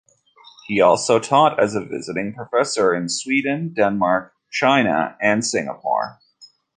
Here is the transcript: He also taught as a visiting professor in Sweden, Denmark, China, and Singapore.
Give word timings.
He 0.65 0.81
also 0.81 1.19
taught 1.19 1.59
as 1.61 1.75
a 1.75 1.85
visiting 1.85 2.33
professor 2.33 2.91
in 2.95 3.07
Sweden, 3.07 3.71
Denmark, 3.71 4.33
China, 4.49 5.15
and 5.21 5.45
Singapore. 5.45 6.17